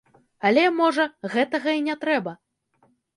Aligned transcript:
Але, 0.49 0.61
можа, 0.77 1.05
гэтага 1.33 1.69
і 1.81 1.83
не 1.89 1.95
трэба! 2.07 2.33